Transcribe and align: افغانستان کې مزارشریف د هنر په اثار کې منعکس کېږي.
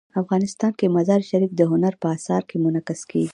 افغانستان 0.21 0.71
کې 0.79 0.93
مزارشریف 0.97 1.51
د 1.55 1.61
هنر 1.71 1.93
په 2.01 2.07
اثار 2.15 2.41
کې 2.49 2.55
منعکس 2.63 3.01
کېږي. 3.11 3.29